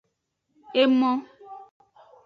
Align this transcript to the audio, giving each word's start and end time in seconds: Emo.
Emo. 0.81 1.11